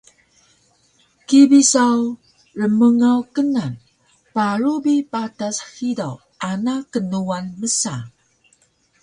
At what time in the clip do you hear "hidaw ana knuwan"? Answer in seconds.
5.73-7.45